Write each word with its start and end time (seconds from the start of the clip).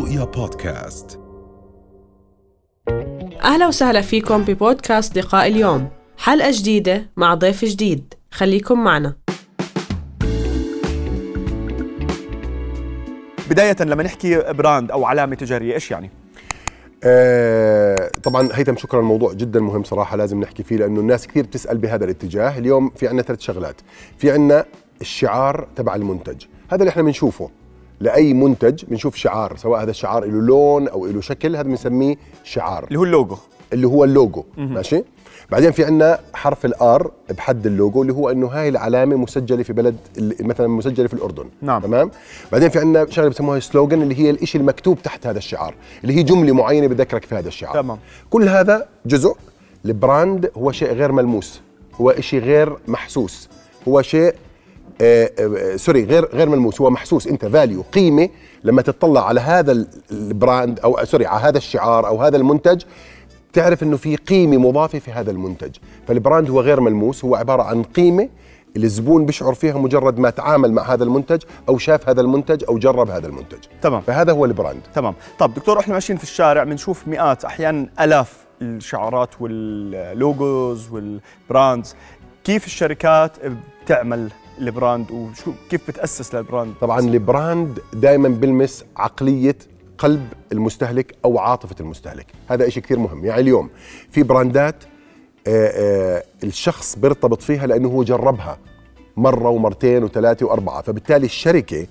رؤيا 0.00 0.24
بودكاست. 0.24 1.20
أهلا 3.44 3.66
وسهلا 3.66 4.00
فيكم 4.00 4.44
ببودكاست 4.44 5.18
لقاء 5.18 5.46
اليوم. 5.46 5.88
حلقة 6.18 6.50
جديدة 6.50 7.10
مع 7.16 7.34
ضيف 7.34 7.64
جديد. 7.64 8.14
خليكم 8.30 8.84
معنا. 8.84 9.16
بداية 13.50 13.76
لما 13.80 14.02
نحكي 14.02 14.52
براند 14.52 14.90
أو 14.90 15.04
علامة 15.04 15.34
تجارية 15.34 15.74
إيش 15.74 15.90
يعني؟ 15.90 16.10
آه 17.04 18.10
طبعا 18.22 18.48
هيثم 18.52 18.76
شكرا. 18.76 19.00
الموضوع 19.00 19.32
جدا 19.32 19.60
مهم 19.60 19.84
صراحة 19.84 20.16
لازم 20.16 20.40
نحكي 20.40 20.62
فيه 20.62 20.76
لأنه 20.76 21.00
الناس 21.00 21.26
كثير 21.26 21.44
بتسأل 21.44 21.78
بهذا 21.78 22.04
الاتجاه. 22.04 22.58
اليوم 22.58 22.90
في 22.90 23.08
عندنا 23.08 23.22
ثلاث 23.22 23.40
شغلات. 23.40 23.80
في 24.18 24.30
عندنا 24.30 24.64
الشعار 25.00 25.68
تبع 25.76 25.94
المنتج. 25.94 26.44
هذا 26.68 26.80
اللي 26.80 26.90
إحنا 26.90 27.02
بنشوفه. 27.02 27.50
لأي 28.00 28.34
منتج 28.34 28.84
بنشوف 28.84 29.16
شعار 29.16 29.56
سواء 29.56 29.82
هذا 29.82 29.90
الشعار 29.90 30.24
له 30.24 30.40
لون 30.40 30.88
أو 30.88 31.06
له 31.06 31.20
شكل 31.20 31.56
هذا 31.56 31.62
بنسميه 31.68 32.16
شعار. 32.44 32.84
اللي 32.84 32.98
هو 32.98 33.04
اللوجو. 33.04 33.36
اللي 33.72 33.86
هو 33.86 34.04
اللوجو 34.04 34.44
ماشي؟ 34.56 35.04
بعدين 35.50 35.72
في 35.72 35.84
عندنا 35.84 36.18
حرف 36.34 36.64
ال 36.64 36.87
R 36.87 37.10
بحد 37.30 37.66
اللوجو 37.66 38.02
اللي 38.02 38.12
هو 38.12 38.30
إنه 38.30 38.46
هاي 38.46 38.68
العلامة 38.68 39.16
مسجلة 39.16 39.62
في 39.62 39.72
بلد 39.72 39.96
مثلا 40.40 40.68
مسجلة 40.68 41.08
في 41.08 41.14
الأردن. 41.14 41.44
نعم. 41.62 41.82
تمام؟ 41.82 42.10
بعدين 42.52 42.68
في 42.68 42.78
عندنا 42.78 43.10
شغلة 43.10 43.28
بسموها 43.28 43.60
slogan 43.60 44.02
اللي 44.02 44.18
هي 44.18 44.30
الشيء 44.30 44.60
المكتوب 44.60 45.02
تحت 45.02 45.26
هذا 45.26 45.38
الشعار 45.38 45.74
اللي 46.02 46.16
هي 46.16 46.22
جملة 46.22 46.52
معينة 46.52 46.86
بذكرك 46.86 47.24
في 47.24 47.34
هذا 47.34 47.48
الشعار. 47.48 47.74
تمام. 47.74 47.98
كل 48.30 48.48
هذا 48.48 48.88
جزء 49.06 49.36
ال 49.84 49.95
brand 49.95 50.50
هو 50.56 50.72
شيء 50.72 50.92
غير 50.92 51.12
ملموس 51.12 51.60
هو 51.94 52.14
شيء 52.20 52.40
غير 52.40 52.76
محسوس 52.88 53.48
هو 53.88 54.02
شيء 54.02 54.34
آه 55.00 55.30
آه 55.38 55.76
sorry 55.76 56.04
غير 56.04 56.24
غير 56.34 56.48
ملموس 56.48 56.80
هو 56.80 56.90
محسوس. 56.90 57.26
أنت 57.26 57.46
value 57.46 57.84
قيمة 57.92 58.28
لما 58.64 58.82
تطلع 58.82 59.28
على 59.28 59.40
هذا 59.40 59.86
ال 60.12 60.23
brand 60.23 60.80
أو 60.80 61.04
sorry 61.04 61.26
على 61.26 61.40
هذا 61.40 61.58
الشعار 61.58 62.06
أو 62.06 62.22
هذا 62.22 62.36
المنتج 62.36 62.82
تعرف 63.52 63.82
إنه 63.82 63.96
في 63.96 64.16
قيمة 64.16 64.56
مضافة 64.56 64.98
في 64.98 65.10
هذا 65.10 65.30
المنتج. 65.30 65.76
فال 66.08 66.20
brand 66.20 66.50
هو 66.50 66.60
غير 66.60 66.80
ملموس 66.80 67.24
هو 67.24 67.34
عبارة 67.34 67.62
عن 67.62 67.82
قيمة 67.82 68.28
الزبون 68.76 69.26
بيشعر 69.26 69.54
فيها 69.54 69.78
مجرد 69.78 70.18
ما 70.18 70.30
تعامل 70.30 70.72
مع 70.72 70.82
هذا 70.82 71.04
المنتج 71.04 71.42
أو 71.68 71.78
شاف 71.78 72.08
هذا 72.08 72.20
المنتج 72.20 72.64
أو 72.68 72.78
جرب 72.78 73.10
هذا 73.10 73.26
المنتج. 73.26 73.58
تمام. 73.82 74.00
فهذا 74.00 74.32
هو 74.32 74.44
ال 74.44 74.50
brand 74.50 74.80
تمام. 74.94 75.14
طب 75.38 75.54
دكتور 75.54 75.80
إحنا 75.80 75.94
ماشيين 75.94 76.16
في 76.16 76.24
الشارع 76.24 76.64
بنشوف 76.64 77.08
مئات 77.08 77.44
أحيانا 77.44 77.88
ألاف 78.00 78.36
الشعارات 78.62 79.30
وال 79.40 79.82
logos 79.82 80.88
وال 80.92 81.17
brands 81.17 81.94
كيف 82.44 82.66
الشركات 82.66 83.32
بتعمل 83.84 84.28
ال 84.60 84.68
brand 84.68 85.10
وشو 85.10 85.52
كيف 85.70 85.88
بتأسس 85.88 86.34
لل 86.34 86.45
brand 86.45 86.74
طبعا 86.80 87.00
ال 87.00 87.13
brand 87.13 87.78
دائما 87.92 88.28
بلمس 88.28 88.84
عقلية 88.96 89.56
قلب 89.98 90.32
المستهلك 90.52 91.14
أو 91.24 91.38
عاطفة 91.38 91.76
المستهلك. 91.80 92.26
هذا 92.48 92.68
شيء 92.68 92.82
كثير 92.82 92.98
مهم. 92.98 93.24
يعني 93.24 93.40
اليوم 93.40 93.70
في 94.10 94.22
brand 94.22 94.74
ات 94.74 94.84
آآ 95.46 95.72
آآ 95.74 96.22
الشخص 96.44 96.96
بيرتبط 96.98 97.42
فيها 97.42 97.66
لأنه 97.66 97.88
هو 97.88 98.02
جربها 98.02 98.58
مرة 99.16 99.48
ومرتين 99.48 100.04
وثلاثة 100.04 100.46
وأربعة. 100.46 100.82
فبالتالي 100.82 101.26
الشركة 101.26 101.86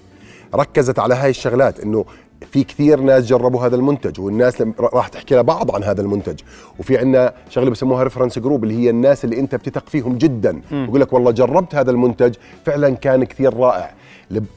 ركزت 0.55 0.99
على 0.99 1.15
هاي 1.15 1.29
الشغلات 1.29 1.79
إنه 1.79 2.05
في 2.51 2.63
كثير 2.63 2.99
ناس 2.99 3.25
جربوا 3.25 3.65
هذا 3.65 3.75
المنتج 3.75 4.19
والناس 4.19 4.63
راح 4.79 5.07
تحكي 5.07 5.35
لبعض 5.35 5.75
عن 5.75 5.83
هذا 5.83 6.01
المنتج. 6.01 6.39
وفي 6.79 6.97
عندنا 6.97 7.33
شغلة 7.49 7.69
بسموها 7.69 8.03
reference 8.03 8.39
group 8.39 8.63
اللي 8.63 8.85
هي 8.85 8.89
الناس 8.89 9.25
اللي 9.25 9.39
انت 9.39 9.55
بتثق 9.55 9.89
فيهم 9.89 10.17
جدا. 10.17 10.61
بقول 10.71 11.01
لك 11.01 11.13
والله 11.13 11.31
جربت 11.31 11.75
هذا 11.75 11.91
المنتج 11.91 12.35
فعلا 12.65 12.89
كان 12.89 13.23
كثير 13.23 13.53
رائع. 13.53 13.93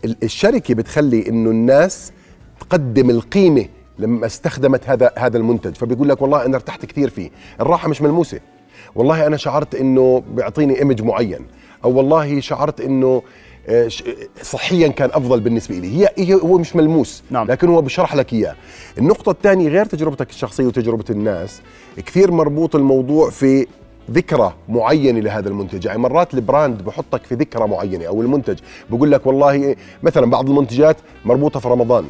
الشركة 0.04 0.74
بتخلي 0.74 1.28
إنه 1.28 1.50
الناس 1.50 2.12
تقدم 2.60 3.10
القيمة 3.10 3.66
لما 3.98 4.26
استخدمت 4.26 4.88
هذا 4.88 5.10
هذا 5.18 5.38
المنتج. 5.38 5.74
فبيقول 5.74 6.08
لك 6.08 6.22
والله 6.22 6.46
أنا 6.46 6.56
ارتحت 6.56 6.86
كثير 6.86 7.10
فيه. 7.10 7.30
الراحة 7.60 7.88
مش 7.88 8.02
ملموسة. 8.02 8.40
والله 8.94 9.26
أنا 9.26 9.36
شعرت 9.36 9.74
إنه 9.74 10.22
بيعطيني 10.34 10.78
image 10.78 11.02
معين. 11.02 11.46
أو 11.84 11.96
والله 11.96 12.40
شعرت 12.40 12.80
إنه 12.80 13.22
صحيا 14.42 14.88
كان 14.88 15.10
أفضل 15.12 15.40
بالنسبة 15.40 15.74
لي 15.74 16.08
هي 16.18 16.34
هو 16.34 16.58
مش 16.58 16.76
ملموس 16.76 17.22
نعم. 17.30 17.46
لكن 17.46 17.68
هو 17.68 17.82
بشرح 17.82 18.14
لك 18.14 18.32
إياه. 18.32 18.56
النقطة 18.98 19.30
الثانية 19.30 19.68
غير 19.68 19.84
تجربتك 19.84 20.30
الشخصية 20.30 20.64
وتجربة 20.66 21.04
الناس 21.10 21.60
كثير 22.06 22.30
مربوط 22.30 22.76
الموضوع 22.76 23.30
في 23.30 23.66
ذكرى 24.10 24.54
معينة 24.68 25.20
لهذا 25.20 25.48
المنتج. 25.48 25.84
يعني 25.84 25.98
مرات 25.98 26.34
البراند 26.34 26.82
بحطك 26.82 27.24
في 27.24 27.34
ذكرى 27.34 27.68
معينة 27.68 28.06
أو 28.06 28.22
المنتج 28.22 28.58
بقول 28.90 29.12
لك 29.12 29.26
والله 29.26 29.76
مثلا 30.02 30.26
بعض 30.26 30.48
المنتجات 30.48 30.96
مربوطة 31.24 31.60
في 31.60 31.68
رمضان. 31.68 32.04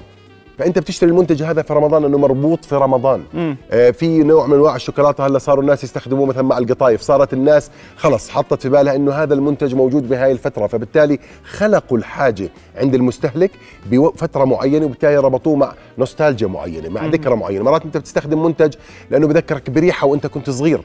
فأنت 0.58 0.78
بتشتري 0.78 1.10
المنتج 1.10 1.42
هذا 1.42 1.62
في 1.62 1.72
رمضان 1.72 2.04
إنه 2.04 2.18
مربوط 2.18 2.64
في 2.64 2.74
رمضان. 2.74 3.22
آه 3.70 3.90
في 3.90 4.22
نوع 4.22 4.46
من 4.46 4.54
أنواع 4.54 4.76
الشوكولاتة 4.76 5.26
هلأ 5.26 5.38
صاروا 5.38 5.62
الناس 5.62 5.84
يستخدموه 5.84 6.26
مثلا 6.26 6.42
مع 6.42 6.58
القطايف. 6.58 7.00
صارت 7.00 7.32
الناس 7.32 7.70
خلص 7.96 8.30
حطت 8.30 8.62
في 8.62 8.68
بالها 8.68 8.96
إنه 8.96 9.12
هذا 9.12 9.34
المنتج 9.34 9.74
موجود 9.74 10.08
بهاي 10.08 10.32
الفترة. 10.32 10.66
فبالتالي 10.66 11.18
خلقوا 11.44 11.98
الحاجة 11.98 12.48
عند 12.76 12.94
المستهلك 12.94 13.50
بفترة 13.90 14.44
معينة 14.44 14.86
وبالتالي 14.86 15.16
ربطوه 15.16 15.56
مع 15.56 15.72
نوستالجيا 15.98 16.46
معينة 16.46 16.88
مع 16.88 17.06
ذكرى 17.06 17.36
معينة. 17.36 17.64
مرات 17.64 17.84
أنت 17.84 17.96
بتستخدم 17.96 18.42
منتج 18.42 18.74
لأنه 19.10 19.26
بذكرك 19.26 19.70
بريحة 19.70 20.06
وأنت 20.06 20.26
كنت 20.26 20.50
صغير. 20.50 20.80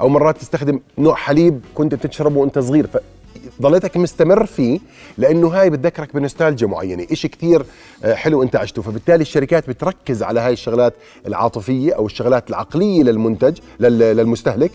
أو 0.00 0.08
مرات 0.08 0.38
تستخدم 0.38 0.80
نوع 0.98 1.14
حليب 1.14 1.60
كنت 1.74 1.94
بتشربه 1.94 2.40
وأنت 2.40 2.58
صغير. 2.58 2.86
ضليتك 3.62 3.96
مستمر 3.96 4.46
فيه 4.46 4.80
لأنه 5.18 5.48
هاي 5.48 5.70
بتذكرك 5.70 6.14
بنوستالجيا 6.14 6.66
معينة. 6.66 7.06
إشي 7.12 7.28
كثير 7.28 7.66
حلو 8.04 8.42
أنت 8.42 8.56
عشته. 8.56 8.82
فبالتالي 8.82 9.22
الشركات 9.22 9.68
بتركز 9.68 10.22
على 10.22 10.40
هاي 10.40 10.52
الشغلات 10.52 10.94
العاطفية 11.26 11.92
أو 11.92 12.06
الشغلات 12.06 12.50
العقلية 12.50 13.02
للمنتج 13.02 13.58
للمستهلك. 13.80 14.70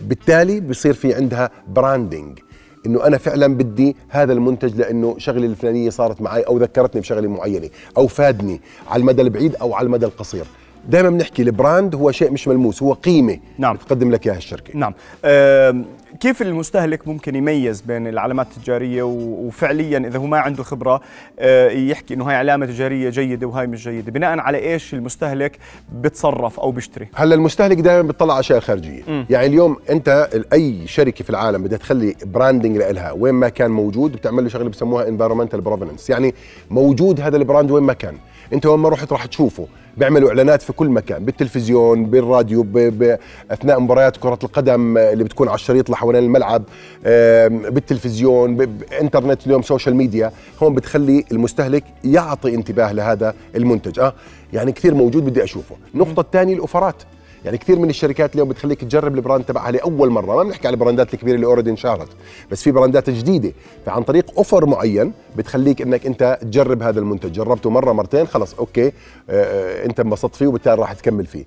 بالتالي 0.00 0.60
بصير 0.60 0.92
في 0.92 1.14
عندها 1.14 1.50
براندنج 1.68 2.38
إنه 2.86 3.06
أنا 3.06 3.18
فعلا 3.18 3.54
بدي 3.54 3.96
هذا 4.08 4.32
المنتج 4.32 4.76
لأنه 4.76 5.14
شغلة 5.18 5.46
الفلانية 5.46 5.90
صارت 5.90 6.20
معي 6.22 6.42
أو 6.42 6.58
ذكرتني 6.58 7.00
بشغلة 7.00 7.28
معينة 7.28 7.70
أو 7.96 8.06
فادني 8.06 8.60
على 8.88 9.00
المدى 9.00 9.22
البعيد 9.22 9.56
أو 9.56 9.74
على 9.74 9.86
المدى 9.86 10.06
القصير. 10.06 10.44
دائما 10.88 11.10
بنحكي 11.10 11.42
ال 11.42 11.51
brand 11.51 11.94
هو 11.94 12.10
شيء 12.10 12.30
مش 12.30 12.48
ملموس 12.48 12.82
هو 12.82 12.92
قيمة 12.92 13.38
نعم. 13.58 13.76
بتقدم 13.76 14.10
لك 14.10 14.26
إياها 14.26 14.36
الشركة. 14.36 14.78
نعم. 14.78 14.94
أه 15.24 15.84
كيف 16.20 16.42
المستهلك 16.42 17.08
ممكن 17.08 17.34
يميز 17.34 17.80
بين 17.80 18.06
العلامات 18.06 18.46
التجارية 18.56 19.02
وفعليا 19.02 19.98
إذا 19.98 20.18
هو 20.18 20.26
ما 20.26 20.38
عنده 20.38 20.62
خبرة 20.62 21.00
أه 21.38 21.70
يحكي 21.70 22.14
إنه 22.14 22.24
هاي 22.24 22.34
علامة 22.34 22.66
تجارية 22.66 23.10
جيدة 23.10 23.46
وهاي 23.46 23.66
مش 23.66 23.88
جيدة 23.88 24.12
بناء 24.12 24.38
على 24.38 24.58
إيش 24.58 24.94
المستهلك 24.94 25.58
بتصرف 25.92 26.60
أو 26.60 26.70
بيشتري؟ 26.70 27.08
هلأ 27.14 27.34
المستهلك 27.34 27.76
دائما 27.76 28.02
بيطلع 28.02 28.34
على 28.34 28.40
أشياء 28.40 28.60
خارجية. 28.60 29.02
م. 29.08 29.24
يعني 29.30 29.46
اليوم 29.46 29.76
أنت 29.90 30.28
أي 30.52 30.86
شركة 30.86 31.24
في 31.24 31.30
العالم 31.30 31.62
بدها 31.62 31.78
تخلي 31.78 32.14
branding 32.24 32.76
لها 32.76 33.12
وين 33.12 33.34
ما 33.34 33.48
كان 33.48 33.70
موجود 33.70 34.12
بتعمل 34.12 34.42
له 34.42 34.48
شغلة 34.48 34.68
بسموها 34.68 35.08
environmental 35.08 35.60
prominence 35.60 36.10
يعني 36.10 36.34
موجود 36.70 37.20
هذا 37.20 37.36
ال 37.36 37.42
brand 37.42 37.70
وين 37.70 37.82
ما 37.82 37.92
كان. 37.92 38.14
انت 38.52 38.66
وين 38.66 38.80
ما 38.80 38.88
رحت 38.88 39.12
راح 39.12 39.26
تشوفه. 39.26 39.66
بيعملوا 39.96 40.28
اعلانات 40.28 40.62
في 40.62 40.72
كل 40.72 40.88
مكان 40.88 41.24
بالتلفزيون 41.24 42.04
بالراديو. 42.04 42.66
اثناء 43.50 43.80
مباريات 43.80 44.16
كرة 44.16 44.38
القدم 44.44 44.98
اللي 44.98 45.24
بتكون 45.24 45.48
على 45.48 45.54
الشريط 45.54 45.84
اللي 45.84 45.96
حوالين 45.96 46.24
الملعب 46.24 46.62
بالتلفزيون 47.74 48.56
بإنترنت 48.56 49.46
اليوم 49.46 49.62
social 49.62 49.96
media 49.96 50.32
هون 50.62 50.74
بتخلي 50.74 51.24
المستهلك 51.32 51.84
يعطي 52.04 52.54
انتباه 52.54 52.92
لهذا 52.92 53.34
المنتج. 53.56 53.98
آه 53.98 54.14
يعني 54.52 54.72
كثير 54.72 54.94
موجود 54.94 55.24
بدي 55.24 55.44
أشوفه. 55.44 55.76
النقطة 55.94 56.20
الثانية 56.20 56.54
ال 56.54 56.60
offer 56.60 56.90
ات. 56.90 57.02
يعني 57.44 57.58
كثير 57.58 57.78
من 57.78 57.90
الشركات 57.90 58.34
اليوم 58.34 58.48
بتخليك 58.48 58.80
تجرب 58.80 59.14
ال 59.14 59.19
brand 59.19 59.44
تبعها 59.44 59.70
لأول 59.70 60.10
مرة. 60.10 60.36
ما 60.36 60.42
بنحكي 60.42 60.66
على 60.68 60.74
ال 60.74 60.80
brand 60.80 61.08
ات 61.08 61.14
الكبيرة 61.14 61.34
اللي 61.34 61.46
already 61.46 61.70
انشهرت 61.70 62.08
بس 62.50 62.62
في 62.62 62.70
brands 62.70 63.10
جديدة. 63.10 63.52
فعن 63.86 64.02
طريق 64.02 64.24
offer 64.36 64.66
معين 64.66 65.12
بتخليك 65.36 65.82
إنك 65.82 66.06
أنت 66.06 66.38
تجرب 66.42 66.82
هذا 66.82 67.00
المنتج. 67.00 67.32
جربته 67.32 67.70
مرة 67.70 67.92
مرتين 67.92 68.26
خلص 68.26 68.54
okay 68.54 68.92
آه 69.30 69.86
أنت 69.86 70.00
انبسطت 70.00 70.34
فيه 70.34 70.46
وبالتالي 70.46 70.74
راح 70.80 70.92
تكمل 70.92 71.26
فيه. 71.26 71.44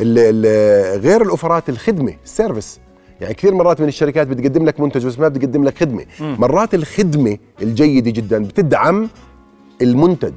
ال 0.00 0.18
ال 0.18 1.00
غير 1.00 1.22
ال 1.22 1.29
offer 1.29 1.61
ات 1.61 1.68
الخدمة 1.68 2.14
ال 2.24 2.31
service 2.31 2.80
يعني 3.20 3.34
كثير 3.34 3.54
مرات 3.54 3.80
من 3.80 3.88
الشركات 3.88 4.26
بتقدم 4.26 4.64
لك 4.64 4.80
منتج 4.80 5.06
بس 5.06 5.18
ما 5.18 5.28
بتقدم 5.28 5.64
لك 5.64 5.78
خدمة. 5.78 6.04
م. 6.20 6.34
مرات 6.38 6.74
الخدمة 6.74 7.38
الجيدة 7.62 8.10
جدا 8.10 8.44
بتدعم 8.44 9.08
المنتج. 9.82 10.32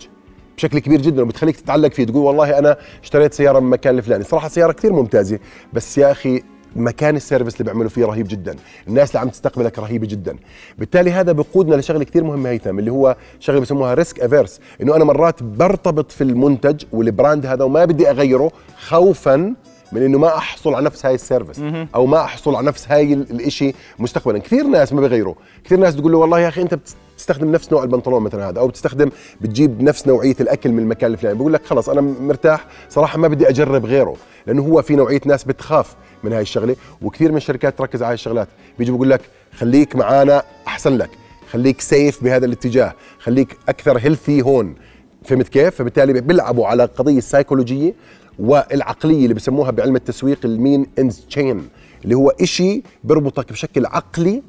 بشكل 0.58 0.80
كبير 0.80 1.02
جدا 1.02 1.22
وبتخليك 1.22 1.56
تتعلق 1.56 1.92
فيه 1.94 2.04
تقول 2.04 2.24
والله 2.24 2.60
أنا 2.60 2.78
اشتريت 3.04 3.34
سيارة 3.34 3.60
من 3.60 3.70
مكان 3.70 3.98
الفلاني 3.98 4.24
صراحة 4.24 4.48
سيارة 4.48 4.72
كثير 4.72 4.94
ممتازة 4.94 5.40
بس 5.74 5.98
يا 5.98 6.12
أخي 6.12 6.44
مكان 6.76 7.16
ال 7.16 7.20
service 7.21 7.54
اللي 7.54 7.64
بيعملوا 7.64 7.90
فيه 7.90 8.06
رهيب 8.06 8.28
جدا. 8.28 8.56
الناس 8.88 9.10
اللي 9.10 9.20
عم 9.20 9.30
تستقبلك 9.30 9.80
رهيبة 9.80 10.08
جدا. 10.08 10.38
بالتالي 10.78 11.12
هذا 11.12 11.32
بقودنا 11.32 11.76
لشغلة 11.76 12.04
كثير 12.04 12.24
مهمة 12.24 12.50
هيثم 12.50 12.80
اللي 12.80 12.92
هو 12.92 13.16
شغلة 13.40 13.60
بسموها 13.60 13.94
risk 13.94 14.20
averse 14.20 14.60
إنه 14.82 14.96
أنا 14.96 15.04
مرات 15.04 15.44
برتبط 15.44 16.12
في 16.12 16.24
المنتج 16.24 16.84
وال 16.92 17.07
brand 17.07 17.46
هذا 17.46 17.64
وما 17.64 17.86
بدي 17.86 18.10
أغيره 18.10 18.52
خوفا 18.88 19.56
من 19.92 20.02
إنه 20.04 20.18
ما 20.18 20.28
أحصل 20.28 20.74
على 20.74 20.86
نفس 20.86 21.06
هاي 21.06 21.16
ال 21.16 21.21
service 21.22 21.62
أو 21.96 22.06
ما 22.06 22.18
أحصل 22.18 22.56
على 22.56 22.68
نفس 22.68 22.92
هاي 22.92 23.14
الإشي 23.14 23.74
مستقبلا. 24.00 24.40
كثير 24.40 24.64
ناس 24.68 24.94
ما 24.94 25.02
بيغيروا. 25.02 25.36
كثير 25.64 25.80
ناس 25.80 25.96
تقول 25.96 26.12
له 26.12 26.18
والله 26.18 26.40
يا 26.40 26.48
أخي 26.48 26.62
أنت 26.62 26.80
بتستخدم 27.28 27.52
نفس 27.52 27.72
نوع 27.72 27.84
البنطلون 27.84 28.24
مثلا 28.24 28.50
هذا 28.50 28.60
أو 28.60 28.68
بتستخدم 28.68 29.10
بتجيب 29.42 29.82
نفس 29.82 30.08
نوعية 30.08 30.36
الأكل 30.40 30.72
من 30.72 30.80
المكان 30.80 31.14
الفلاني. 31.14 31.38
بقول 31.38 31.54
لك 31.54 31.66
خلص 31.66 31.90
أنا 31.90 32.02
مرتاح 32.02 32.68
صراحة 32.90 33.18
ما 33.18 33.28
بدي 33.28 33.50
أجرب 33.50 33.86
غيره 33.86 34.16
لأنه 34.48 34.62
هو 34.62 34.82
في 34.82 34.96
نوعية 34.96 35.22
ناس 35.26 35.44
بتخاف 35.44 35.96
من 36.24 36.34
هاي 36.34 36.42
الشغلة 36.42 36.76
وكثير 37.02 37.32
من 37.32 37.38
الشركات 37.38 37.78
تركز 37.78 38.04
على 38.04 38.10
هاي 38.10 38.14
الشغلات. 38.14 38.48
بيجي 38.80 38.92
بقول 38.92 39.10
لك 39.10 39.22
خليك 39.58 39.96
معانا 39.96 40.44
أحسن 40.68 40.98
لك 40.98 41.10
خليك 41.52 41.82
safe 41.82 42.24
بهذا 42.24 42.46
الاتجاه 42.46 42.94
خليك 43.20 43.58
أكثر 43.70 43.98
healthy 43.98 44.42
هون. 44.42 44.76
فهمت 45.24 45.48
كيف؟ 45.48 45.76
فبالتالي 45.76 46.22
بيلعبوا 46.22 46.68
على 46.68 46.84
القضية 46.84 47.18
السيكولوجيه 47.18 47.94
والعقلية 48.40 49.24
اللي 49.24 49.34
بسموها 49.34 49.72
بعلم 49.72 49.96
التسويق 49.96 50.40
ال 50.46 50.86
means-end 51.00 51.20
chain 51.30 51.68
اللي 52.04 52.16
هو 52.16 52.30
إشي 52.30 52.84
بربطك 53.04 53.52
بشكل 53.52 53.86
عقلي 53.86 54.44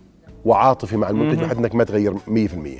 وعاطفي 0.48 0.96
مع 0.96 1.10
المنتج 1.10 1.42
بحيث 1.44 1.58
انك 1.58 1.74
ما 1.74 1.84
تغير 1.84 2.14
100% 2.14 2.18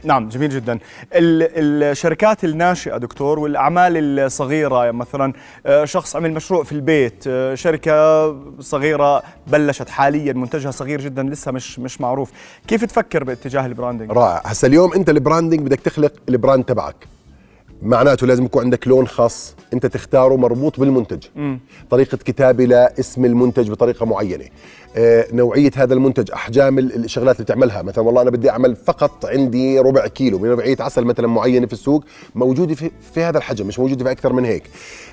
نعم 0.05 0.29
جميل 0.29 0.51
جدا. 0.51 0.79
الشركات 1.13 2.45
الناشئة 2.45 2.97
دكتور 2.97 3.39
والأعمال 3.39 4.19
الصغيرة 4.19 4.91
مثلا 4.91 5.33
آه، 5.67 5.85
شخص 5.85 6.17
عمل 6.17 6.33
مشروع 6.33 6.65
في 6.65 6.73
البيت 6.73 7.25
آه، 7.27 7.55
شركة 7.55 8.37
صغيرة 8.61 9.23
بلشت 9.47 9.89
حاليا 9.89 10.33
منتجها 10.33 10.71
صغير 10.71 11.01
جدا 11.01 11.23
لسه 11.23 11.53
مش 11.53 11.79
مش 11.79 12.01
معروف. 12.01 12.31
كيف 12.69 12.85
تفكر 12.85 13.25
باتجاه 13.25 13.67
ال 13.67 13.72
branding 13.72 14.13
رائع. 14.13 14.43
هسا 14.45 14.67
اليوم 14.67 14.93
أنت 14.93 15.11
ال 15.11 15.16
branding 15.16 15.61
بدك 15.61 15.81
تخلق 15.81 16.13
ال 16.29 16.35
brand 16.35 16.65
تبعك. 16.65 16.97
معناته 17.83 18.27
لازم 18.27 18.45
يكون 18.45 18.65
عندك 18.65 18.89
لون 18.89 19.07
خاص 19.07 19.55
أنت 19.73 19.87
تختاره 19.87 20.37
مربوط 20.37 20.81
بالمنتج. 20.81 21.25
مم. 21.37 21.61
طريقة 21.91 22.17
كتابه 22.17 22.65
لاسم 22.65 23.25
المنتج 23.25 23.71
بطريقة 23.71 24.07
معينة. 24.07 24.45
نوعية 25.33 25.71
هذا 25.77 25.95
المنتج 25.95 26.31
أحجام 26.31 26.79
الشغلات 26.79 27.37
اللي 27.37 27.47
تعملها. 27.47 27.83
مثلا 27.83 28.05
والله 28.05 28.23
أنا 28.23 28.31
بدي 28.31 28.51
أعمل 28.51 28.77
فقط 28.77 29.27
عندي 29.27 29.79
ربع 29.79 30.07
كيلو 30.07 30.39
من 30.39 30.49
نوعية 30.49 30.77
عسل 30.81 31.05
مثلا 31.05 31.27
معينة 31.27 31.67
في 31.67 31.73
السوق 31.73 32.05
موجودة 32.35 32.75
في, 32.75 32.91
في 33.15 33.23
هذا 33.23 33.39
الحجم 33.39 33.67
مش 33.67 33.79
موجودة 33.79 34.05
في 34.05 34.11
أكثر 34.11 34.33
من 34.33 34.45
هيك. 34.45 34.63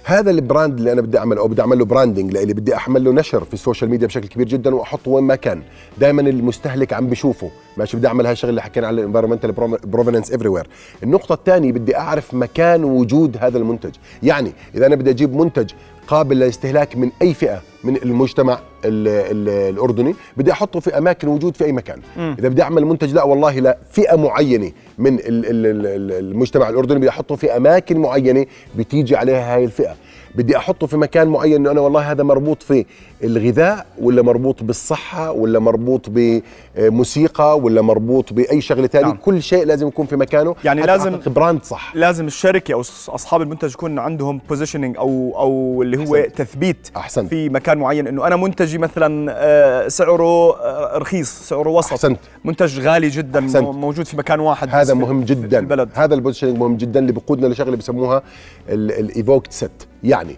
هذا 0.04 0.31
ال 0.31 0.39
brand 0.39 0.77
اللي 0.77 0.92
أنا 0.92 1.01
بدي 1.01 1.18
أعمله 1.18 1.42
أو 1.42 1.48
بدي 1.48 1.62
اعمل 1.62 1.80
له 1.80 1.86
branding 1.86 2.31
لإلي 2.31 2.54
بدي 2.54 2.75
اعمل 2.75 3.04
له 3.04 3.12
نشر 3.12 3.44
في 3.44 3.54
ال 3.53 3.59
social 3.59 3.89
media 3.89 4.07
بشكل 4.07 4.27
كبير 4.27 4.48
جدا 4.48 4.75
واحطه 4.75 5.12
وين 5.12 5.24
ما 5.24 5.36
كان. 5.36 5.62
دائما 5.98 6.21
المستهلك 6.21 6.94
عم 6.94 7.07
بشوفه. 7.07 7.50
ماشي 7.78 7.98
بدي 7.98 8.07
أعمل 8.07 8.25
هاي 8.25 8.33
الشغلة 8.33 8.50
اللي 8.50 8.62
حكينا 8.62 8.88
على 8.88 9.01
ال 9.01 9.05
environmental 9.05 9.51
prominence 9.83 10.31
where 10.45 10.68
النقطة 11.04 11.33
الثانية 11.33 11.71
بدي 11.71 11.98
أعرف 11.98 12.33
مكان 12.33 12.83
وجود 12.83 13.38
هذا 13.39 13.57
المنتج. 13.57 13.92
يعني 14.24 14.51
إذا 14.75 14.86
أنا 14.86 14.95
بدي 14.95 15.10
أجيب 15.10 15.36
منتج 15.36 15.71
قابل 16.07 16.36
للاستهلاك 16.36 16.98
من 16.98 17.12
أي 17.22 17.34
فئة 17.34 17.62
من 17.84 17.96
المجتمع 17.98 18.54
ال 18.86 19.07
ال 19.07 19.50
الأردني 19.74 20.16
بدي 20.38 20.52
أحطه 20.52 20.80
في 20.80 20.98
أماكن 20.98 21.28
وجود 21.28 21.56
في 21.57 21.66
أي 21.66 21.72
مكان 21.72 22.00
م. 22.18 22.36
إذا 22.40 22.50
بدي 22.50 22.62
أعمل 22.62 22.86
منتج 22.86 23.13
لا 23.13 23.24
والله 23.24 23.60
لا 23.60 23.78
فئة 23.92 24.16
معينة 24.16 24.72
من 24.97 25.13
ال 25.19 25.25
ال 25.25 26.12
المجتمع 26.12 26.69
الأردني 26.69 27.00
بدي 27.00 27.09
أحطه 27.09 27.36
في 27.36 27.57
أماكن 27.57 27.97
معينة 27.97 28.45
بتيجي 28.75 29.15
عليها 29.15 29.56
هاي 29.56 29.63
الفئة 29.63 29.95
بدي 30.36 30.57
أحطه 30.57 30.88
في 30.88 30.97
مكان 30.97 31.27
معين 31.27 31.56
إنه 31.56 31.71
أنا 31.71 31.81
والله 31.81 32.12
هذا 32.12 32.24
مربوط 32.24 32.63
في 32.63 32.86
الغذاء 33.24 33.86
ولا 34.00 34.21
مربوط 34.21 34.63
بالصحة 34.63 35.31
ولا 35.31 35.59
مربوط 35.59 36.06
بموسيقى 36.09 37.59
ولا 37.59 37.81
مربوط 37.81 38.33
بأي 38.33 38.62
شغلة 38.62 38.88
ثانية 38.88 39.07
نعم. 39.07 39.18
كل 39.18 39.42
شيء 39.44 39.65
لازم 39.65 39.88
يكون 39.88 40.06
في 40.06 40.15
مكانه 40.15 40.56
يعني 40.63 40.81
لازم 40.81 41.19
brand 41.27 41.63
صح 41.63 41.92
لازم 41.95 42.27
الشركة 42.27 42.74
أو 42.74 42.81
أصحاب 43.09 43.42
المنتج 43.42 43.71
يكون 43.74 44.00
عندهم 44.00 44.42
positioning 44.50 44.97
أو 44.97 45.33
أو 45.38 45.81
اللي 45.83 45.97
هو 45.97 46.15
أحسنت. 46.15 46.38
تثبيت 46.42 46.88
أحسنت. 46.97 47.30
في 47.30 47.50
مكان 47.50 47.77
معين 47.77 48.07
إنه 48.07 48.27
أنا 48.27 48.36
منتجي 48.36 48.77
مثلا 48.77 49.31
آه، 49.38 49.88
سعره 49.88 50.56
آه، 50.56 50.97
رخيص 50.97 51.30
سعره 51.50 51.69
وسط 51.69 51.92
أحسنت. 51.92 52.19
منتج 52.45 52.80
غالي 52.80 53.09
جدا 53.09 53.39
أحسنت. 53.45 53.63
موجود 53.63 54.06
في 54.06 54.18
مكان 54.18 54.39
واحد 54.39 54.69
هذا 54.85 54.93
مهم 54.93 55.23
جدا. 55.23 55.59
البلد. 55.59 55.89
هذا 55.93 56.15
ال 56.15 56.19
positioning 56.19 56.57
مهم 56.57 56.77
جدا 56.77 56.99
اللي 56.99 57.11
بقودنا 57.11 57.47
لشغله 57.47 57.77
بسموها 57.77 58.23
ال 58.69 58.81
evoked 58.81 59.53
set 59.53 59.83
يعني 60.03 60.35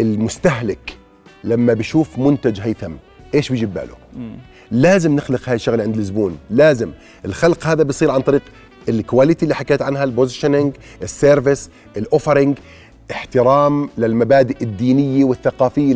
المستهلك 0.00 0.98
لما 1.44 1.72
بيشوف 1.72 2.18
منتج 2.18 2.60
هيثم 2.60 2.92
إيش 3.34 3.48
بيجي 3.48 3.66
بباله 3.66 3.94
لازم 4.70 5.16
نخلق 5.16 5.48
هاي 5.48 5.54
الشغلة 5.54 5.82
عند 5.82 5.96
الزبون 5.96 6.36
لازم. 6.50 6.90
الخلق 7.24 7.66
هذا 7.66 7.82
بيصير 7.82 8.10
عن 8.10 8.20
طريق 8.20 8.42
ال 8.88 8.95
quality 8.95 9.42
اللي 9.42 9.54
حكيت 9.54 9.82
عنها 9.82 10.04
ال 10.04 10.10
positioning 10.10 10.72
ال 11.02 11.11
service 11.11 11.70
ال 11.96 12.03
offering 12.03 12.58
احترام 13.10 13.88
للمبادئ 13.98 14.56
الدينية 14.62 15.24
والثقافية 15.24 15.94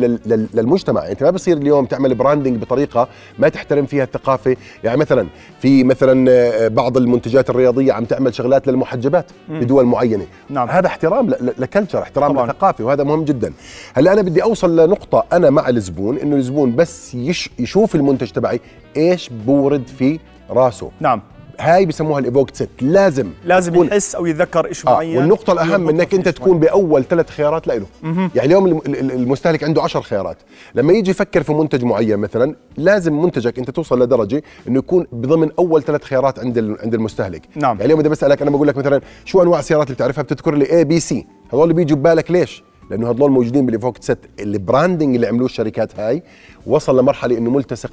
للمجتمع. 0.53 1.01
يعني 1.01 1.11
انت 1.11 1.23
ما 1.23 1.29
بصير 1.29 1.57
اليوم 1.57 1.85
تعمل 1.85 2.15
branding 2.15 2.61
بطريقة 2.61 3.07
ما 3.39 3.49
تحترم 3.49 3.85
فيها 3.85 4.03
الثقافة. 4.03 4.55
يعني 4.83 4.97
مثلا 4.97 5.27
في 5.59 5.83
مثلا 5.83 6.31
آه، 6.31 6.67
بعض 6.67 6.97
المنتجات 6.97 7.49
الرياضية 7.49 7.93
عم 7.93 8.05
تعمل 8.05 8.33
شغلات 8.33 8.67
للمحجبات 8.67 9.25
في 9.47 9.65
دول 9.65 9.85
معينة. 9.85 10.25
نعم. 10.49 10.69
هذا 10.69 10.87
احترام 10.87 11.29
ل 11.57 11.62
culture 11.62 12.01
احترام 12.01 12.31
طبعا. 12.31 12.45
للثقافه 12.45 12.83
وهذا 12.83 13.03
مهم 13.03 13.23
جدا. 13.23 13.53
هلا 13.93 14.13
أنا 14.13 14.21
بدي 14.21 14.43
أوصل 14.43 14.79
لنقطة 14.79 15.23
أنا 15.33 15.49
مع 15.49 15.69
الزبون 15.69 16.17
إنه 16.17 16.35
الزبون 16.35 16.75
بس 16.75 17.15
يش 17.15 17.49
يشوف 17.59 17.95
المنتج 17.95 18.31
تبعي 18.31 18.59
إيش 18.97 19.29
بورد 19.29 19.87
في 19.87 20.19
راسه. 20.49 20.91
نعم. 20.99 21.21
هاي 21.61 21.85
بسموها 21.85 22.19
ال 22.19 22.24
evoked 22.24 22.55
set. 22.55 22.69
لازم 22.81 23.29
لازم 23.45 23.83
يحس 23.83 24.15
أو 24.15 24.25
يتذكر 24.25 24.73
شيء 24.73 24.89
آه 24.89 24.93
معين. 24.93 25.17
والنقطة 25.17 25.53
الأهم 25.53 25.89
إنك 25.89 26.13
أنت 26.13 26.29
تكون 26.29 26.59
بأول 26.59 27.03
ثلاث 27.03 27.29
خيارات 27.29 27.67
له 27.67 27.85
يعني 28.03 28.45
اليوم 28.45 28.81
المستهلك 28.87 29.63
عنده 29.63 29.81
عشر 29.81 30.01
خيارات. 30.01 30.37
لما 30.75 30.93
يجي 30.93 31.11
يفكر 31.11 31.43
في 31.43 31.53
منتج 31.53 31.83
معين 31.83 32.17
مثلا 32.17 32.55
لازم 32.77 33.21
منتجك 33.21 33.59
أنت 33.59 33.69
توصل 33.69 34.01
لدرجة 34.01 34.43
إنه 34.67 34.79
يكون 34.79 35.07
بضمن 35.11 35.49
أول 35.59 35.83
ثلاث 35.83 36.03
خيارات 36.03 36.39
عند 36.39 36.77
عند 36.83 36.93
المستهلك. 36.93 37.41
نعم. 37.55 37.71
يعني 37.75 37.85
اليوم 37.85 37.99
إذا 37.99 38.09
بسألك 38.09 38.41
أنا 38.41 38.51
بقول 38.51 38.67
لك 38.67 38.77
مثلا 38.77 39.01
شو 39.25 39.41
أنواع 39.41 39.59
السيارات 39.59 39.87
اللي 39.87 39.95
بتعرفها؟ 39.95 40.21
بتذكر 40.21 40.55
لي 40.55 40.71
A 40.71 40.83
B 40.83 40.99
C 40.99 41.25
هذول 41.53 41.73
بيجوا 41.73 41.97
ببالك 41.97 42.31
ليش؟ 42.31 42.63
لأنه 42.91 43.09
هذول 43.11 43.31
موجودين 43.31 43.65
بال 43.65 43.75
evoked 43.75 44.03
set 44.03 44.19
ال 44.39 44.47
branding 44.47 45.15
اللي 45.15 45.27
عملوه 45.27 45.45
الشركات 45.45 45.99
هاي 45.99 46.23
وصل 46.65 46.99
لمرحلة 46.99 47.37
إنه 47.37 47.49
ملتصق 47.49 47.91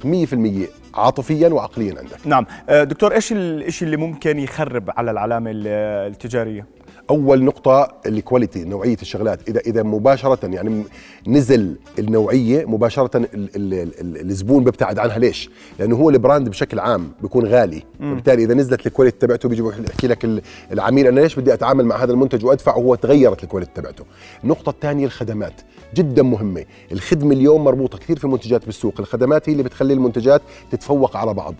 100% 0.95 0.97
عاطفيا 0.97 1.49
وعقليا 1.49 1.95
عندك. 1.99 2.17
نعم. 2.25 2.45
آه، 2.69 2.83
دكتور 2.83 3.13
إيش 3.13 3.33
الشيء 3.33 3.85
اللي 3.85 3.97
ممكن 3.97 4.39
يخرب 4.39 4.89
على 4.97 5.11
العلامة 5.11 5.51
التجارية؟ 5.53 6.65
أول 7.09 7.43
نقطة 7.43 7.87
ال 8.05 8.12
quality 8.12 8.63
نوعية 8.63 8.97
الشغلات. 9.01 9.49
اذا 9.49 9.59
إذا 9.59 9.83
مباشرة 9.83 10.45
يعني 10.47 10.83
نزل 11.27 11.75
النوعية 11.99 12.65
مباشرة 12.65 13.17
ال 13.17 13.27
ال 13.33 13.73
ال 13.73 14.29
الزبون 14.29 14.63
بيبتعد 14.63 14.99
عنها. 14.99 15.19
ليش؟ 15.19 15.49
لأنه 15.79 15.95
هو 15.95 16.09
ال 16.09 16.16
brand 16.16 16.49
بشكل 16.49 16.79
عام 16.79 17.11
بيكون 17.21 17.45
غالي. 17.45 17.83
وبالتالي 18.01 18.43
إذا 18.43 18.53
نزلت 18.53 18.87
ال 18.87 18.91
quality 18.91 19.17
تبعته 19.17 19.49
بيجي 19.49 19.63
يحكي 19.89 20.07
لك 20.07 20.43
العميل 20.71 21.07
أنا 21.07 21.19
ليش 21.19 21.35
بدي 21.35 21.53
أتعامل 21.53 21.85
مع 21.85 21.95
هذا 21.95 22.11
المنتج 22.11 22.45
وادفع 22.45 22.75
وهو 22.75 22.95
تغيرت 22.95 23.43
ال 23.43 23.46
quality 23.46 23.71
تبعته. 23.75 24.03
النقطة 24.43 24.69
الثانية 24.69 25.05
الخدمات. 25.05 25.53
جدا 25.95 26.23
مهمة. 26.23 26.65
الخدمة 26.91 27.33
اليوم 27.33 27.63
مربوطة 27.63 27.97
كثير 27.97 28.17
في 28.17 28.25
المنتجات 28.25 28.65
بالسوق. 28.65 28.93
الخدمات 28.99 29.49
هي 29.49 29.53
اللي 29.53 29.63
بتخلي 29.63 29.93
المنتجات 29.93 30.41
تتفوق 30.71 31.17
على 31.17 31.33
بعض. 31.33 31.55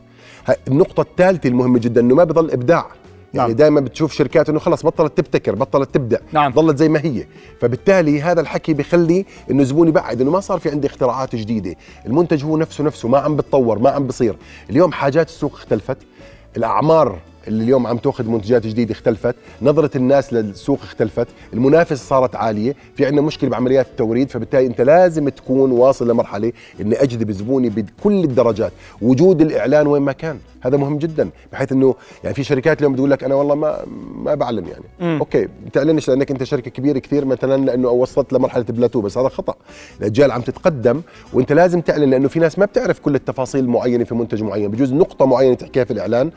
النقطة 0.67 1.01
الثالثة 1.01 1.49
المهمة 1.49 1.79
جدا 1.79 2.01
إنه 2.01 2.15
ما 2.15 2.23
بضل 2.23 2.51
إبداع. 2.51 2.85
يعني 3.33 3.47
نعم. 3.47 3.57
دائما 3.57 3.79
بتشوف 3.79 4.13
شركات 4.13 4.49
إنه 4.49 4.59
خلص 4.59 4.85
بطلت 4.85 5.17
تبتكر 5.17 5.55
بطلت 5.55 5.95
تبدع 5.95 6.17
نعم. 6.31 6.53
ظلت 6.53 6.77
زي 6.77 6.89
ما 6.89 6.99
هي 6.99 7.25
فبالتالي 7.61 8.21
هذا 8.21 8.41
الحكي 8.41 8.73
بخلي 8.73 9.25
إنه 9.51 9.61
الزبون 9.61 9.87
يبعد 9.87 10.21
إنه 10.21 10.31
ما 10.31 10.39
صار 10.39 10.59
في 10.59 10.69
عندي 10.69 10.87
اختراعات 10.87 11.35
جديدة 11.35 11.75
المنتج 12.05 12.43
هو 12.43 12.57
نفسه 12.57 12.83
نفسه 12.83 13.07
ما 13.07 13.17
عم 13.17 13.35
بتطور 13.35 13.79
ما 13.79 13.89
عم 13.89 14.07
بصير 14.07 14.35
اليوم 14.69 14.91
حاجات 14.91 15.27
السوق 15.27 15.53
اختلفت 15.53 15.97
الأعمار 16.57 17.19
اللي 17.47 17.63
اليوم 17.63 17.87
عم 17.87 17.97
تاخذ 17.97 18.27
منتجات 18.29 18.67
جديدة 18.67 18.91
اختلفت 18.91 19.35
نظرة 19.61 19.97
الناس 19.97 20.33
للسوق 20.33 20.79
اختلفت 20.83 21.27
المنافسة 21.53 21.95
صارت 22.05 22.35
عالية 22.35 22.75
في 22.95 23.05
عندنا 23.05 23.21
مشكلة 23.21 23.49
بعمليات 23.49 23.85
التوريد 23.87 24.29
فبالتالي 24.29 24.67
أنت 24.67 24.81
لازم 24.81 25.29
تكون 25.29 25.71
واصل 25.71 26.09
لمرحلة 26.11 26.51
إني 26.81 27.03
أجذب 27.03 27.31
زبوني 27.31 27.69
بكل 27.69 28.23
الدرجات 28.23 28.71
وجود 29.01 29.41
الإعلان 29.41 29.87
وين 29.87 30.01
ما 30.01 30.11
كان 30.11 30.39
هذا 30.61 30.77
مهم 30.77 30.97
جدا 30.97 31.29
بحيث 31.51 31.71
إنه 31.71 31.95
يعني 32.23 32.35
في 32.35 32.43
شركات 32.43 32.79
اليوم 32.79 32.93
بتقول 32.93 33.11
لك 33.11 33.23
أنا 33.23 33.35
والله 33.35 33.55
ما 33.55 33.85
ما 34.15 34.35
بعلن 34.35 34.65
يعني 34.67 34.83
م. 35.15 35.19
okay 35.19 35.47
بتعلنش 35.65 36.09
لأنك 36.09 36.31
أنت 36.31 36.43
شركة 36.43 36.71
كبيرة 36.71 36.99
كثير 36.99 37.25
مثلا 37.25 37.65
لأنه 37.65 37.89
وصلت 37.89 38.33
لمرحلة 38.33 38.63
بلاتو 38.69 39.01
بس 39.01 39.17
هذا 39.17 39.29
خطأ 39.29 39.55
الأجيال 39.99 40.31
عم 40.31 40.41
تتقدم 40.41 41.01
وأنت 41.33 41.51
لازم 41.51 41.81
تعلن 41.81 42.09
لأنه 42.09 42.27
في 42.27 42.39
ناس 42.39 42.59
ما 42.59 42.65
بتعرف 42.65 42.99
كل 42.99 43.15
التفاصيل 43.15 43.63
المعينه 43.63 44.03
في 44.03 44.15
منتج 44.15 44.43
معين 44.43 44.71
بجوز 44.71 44.93
نقطة 44.93 45.25
معينة 45.25 45.53
تحكيها 45.53 45.83
في 45.83 45.91
الإعلان 45.93 46.31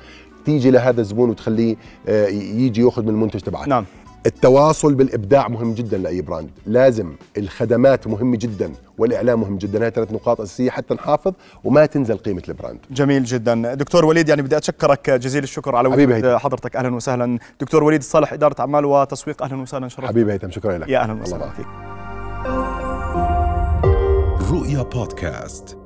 تيجي 0.44 0.70
لهذا 0.70 1.00
الزبون 1.00 1.30
وتخليه 1.30 1.76
آه، 2.08 2.26
يجي 2.28 2.82
ياخذ 2.82 3.02
من 3.02 3.08
المنتج 3.08 3.40
تبعك. 3.40 3.68
نعم. 3.68 3.84
التواصل 4.26 4.94
بالإبداع 4.94 5.48
مهم 5.48 5.74
جدا 5.74 5.98
لأي 5.98 6.22
brand. 6.22 6.50
لازم 6.66 7.12
الخدمات 7.38 8.06
مهمة 8.06 8.36
جدا 8.36 8.72
والإعلام 8.98 9.40
مهم 9.40 9.56
جدا. 9.58 9.84
هاي 9.84 9.90
ثلاث 9.90 10.12
نقاط 10.12 10.40
أساسية 10.40 10.70
حتى 10.70 10.94
نحافظ 10.94 11.32
وما 11.64 11.86
تنزل 11.86 12.16
قيمة 12.16 12.42
البراند. 12.48 12.78
جميل 12.90 13.24
جدا. 13.24 13.74
دكتور 13.74 14.04
وليد 14.04 14.28
يعني 14.28 14.42
بدي 14.42 14.56
أتشكرك 14.56 15.10
جزيل 15.10 15.42
الشكر 15.42 15.76
على 15.76 15.88
وجود 15.88 16.36
حضرتك. 16.36 16.76
أهلا 16.76 16.94
وسهلا. 16.94 17.38
دكتور 17.60 17.84
وليد 17.84 18.00
الصالح 18.00 18.32
إدارة 18.32 18.56
أعمال 18.60 18.84
وتسويق 18.84 19.42
أهلا 19.42 19.62
وسهلا. 19.62 19.88
شرف 19.88 20.04
حبيبي 20.04 20.32
هيثم 20.32 20.50
شكرا 20.50 20.78
لك. 20.78 20.88
يا 20.88 20.98
أهلا 20.98 21.22
وسهلا 21.22 21.50
فيك. 21.50 21.66
رؤيا 24.52 24.82
بودكاست. 24.82 25.81